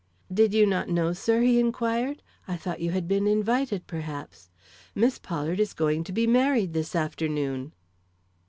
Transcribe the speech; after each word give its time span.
"Did 0.33 0.55
you 0.55 0.65
not 0.65 0.89
know, 0.89 1.13
sir?" 1.13 1.41
he 1.41 1.59
inquired. 1.59 2.23
"I 2.47 2.57
thought 2.57 2.79
you 2.79 2.89
had 2.89 3.07
been 3.07 3.27
invited, 3.27 3.85
perhaps; 3.85 4.49
Miss 4.95 5.19
Pollard 5.19 5.59
is 5.59 5.75
going 5.75 6.03
to 6.05 6.11
be 6.11 6.25
married 6.25 6.73
this 6.73 6.95
afternoon." 6.95 7.71